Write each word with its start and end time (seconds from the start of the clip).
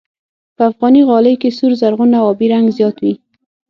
په 0.55 0.63
افغاني 0.71 1.01
غالۍ 1.09 1.35
کې 1.41 1.49
سور، 1.57 1.71
زرغون 1.81 2.11
او 2.19 2.25
آبي 2.31 2.47
رنګ 2.53 2.65
زیات 2.77 2.95
وي. 3.03 3.13